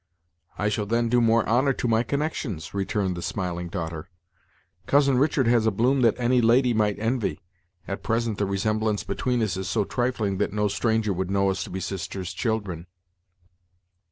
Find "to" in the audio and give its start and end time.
1.73-1.87, 11.65-11.69